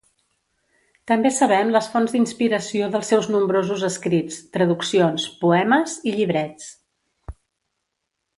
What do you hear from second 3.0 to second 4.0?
seus nombrosos